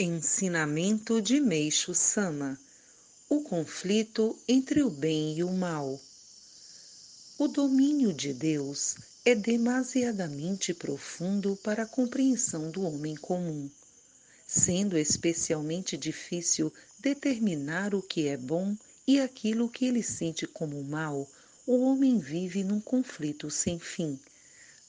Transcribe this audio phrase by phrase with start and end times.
[0.00, 2.56] Ensinamento de Meixo Sama
[3.28, 6.00] O conflito entre o bem e o mal.
[7.36, 13.68] O domínio de Deus é demasiadamente profundo para a compreensão do homem comum,
[14.46, 21.28] sendo especialmente difícil determinar o que é bom e aquilo que ele sente como mal.
[21.66, 24.16] O homem vive num conflito sem fim.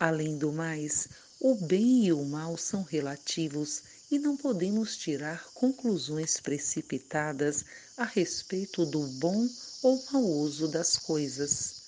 [0.00, 1.08] Além do mais,
[1.38, 7.64] o bem e o mal são relativos e não podemos tirar conclusões precipitadas
[7.96, 9.46] a respeito do bom
[9.82, 11.82] ou mau uso das coisas.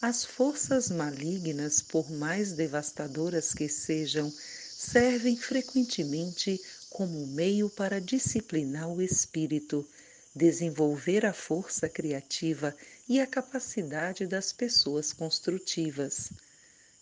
[0.00, 6.60] As forças malignas, por mais devastadoras que sejam, servem frequentemente
[6.90, 9.86] como meio para disciplinar o espírito,
[10.34, 12.74] desenvolver a força criativa
[13.08, 16.30] e a capacidade das pessoas construtivas.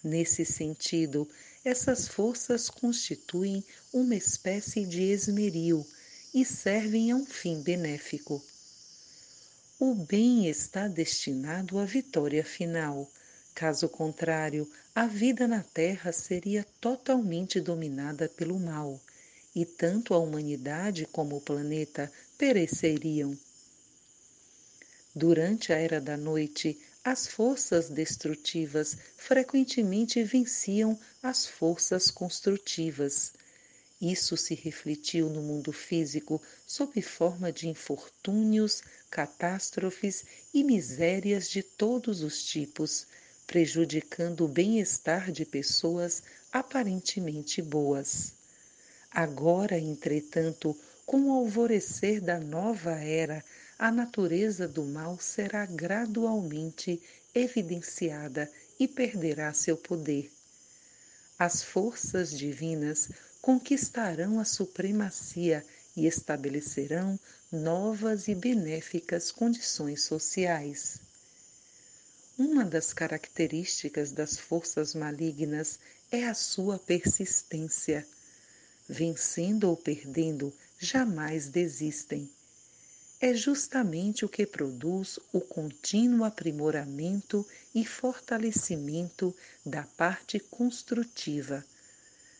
[0.03, 1.29] Nesse sentido,
[1.65, 5.87] essas forças constituem uma espécie de esmeril
[6.33, 8.43] e servem a um fim benéfico.
[9.79, 13.11] O bem está destinado à vitória final.
[13.55, 18.99] Caso contrário, a vida na Terra seria totalmente dominada pelo mal,
[19.55, 23.37] e tanto a humanidade como o planeta pereceriam.
[25.15, 33.33] Durante a Era da Noite, as forças destrutivas frequentemente venciam as forças construtivas.
[34.01, 42.23] Isso se refletiu no mundo físico sob forma de infortúnios, catástrofes e misérias de todos
[42.23, 43.07] os tipos,
[43.47, 48.33] prejudicando o bem-estar de pessoas aparentemente boas.
[49.11, 53.45] Agora, entretanto, com o alvorecer da nova era,
[53.81, 57.01] a natureza do mal será gradualmente
[57.35, 58.47] evidenciada
[58.79, 60.31] e perderá seu poder.
[61.39, 63.09] As forças divinas
[63.41, 65.65] conquistarão a supremacia
[65.97, 67.19] e estabelecerão
[67.51, 71.01] novas e benéficas condições sociais.
[72.37, 75.79] Uma das características das forças malignas
[76.13, 78.07] é a sua persistência.
[78.87, 82.31] Vencendo ou perdendo, jamais desistem
[83.23, 91.63] é justamente o que produz o contínuo aprimoramento e fortalecimento da parte construtiva.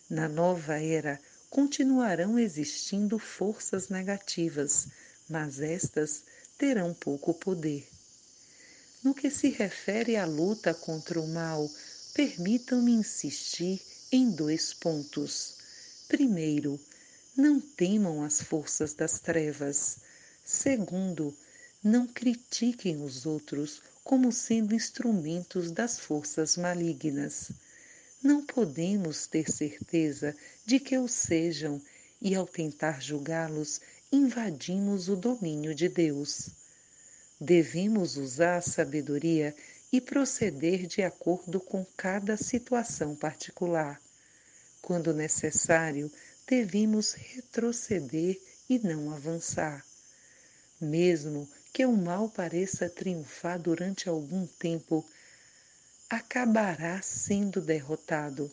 [0.09, 1.21] Na nova era,
[1.51, 4.89] continuarão existindo forças negativas,
[5.29, 6.25] mas estas
[6.57, 7.87] terão pouco poder.
[9.05, 11.71] No que se refere à luta contra o mal,
[12.15, 15.57] permitam-me insistir em dois pontos.
[16.09, 16.81] Primeiro,
[17.37, 19.99] não temam as forças das trevas
[20.53, 21.33] Segundo,
[21.83, 27.53] não critiquem os outros como sendo instrumentos das forças malignas.
[28.21, 31.81] Não podemos ter certeza de que o sejam
[32.21, 33.81] e, ao tentar julgá-los,
[34.11, 36.51] invadimos o domínio de Deus.
[37.41, 39.55] Devemos usar a sabedoria
[39.93, 44.03] e proceder de acordo com cada situação particular.
[44.83, 46.11] Quando necessário,
[46.45, 48.37] devemos retroceder
[48.69, 49.89] e não avançar.
[50.81, 55.05] Mesmo que o mal pareça triunfar durante algum tempo,
[56.09, 58.51] acabará sendo derrotado.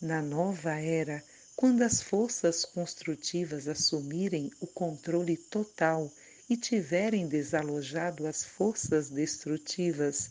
[0.00, 1.24] Na nova era,
[1.56, 6.12] quando as forças construtivas assumirem o controle total
[6.48, 10.30] e tiverem desalojado as forças destrutivas,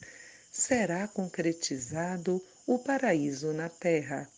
[0.52, 4.30] será concretizado o paraíso na Terra.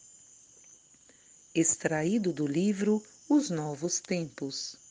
[1.53, 4.88] Extraído do livro Os Novos Tempos.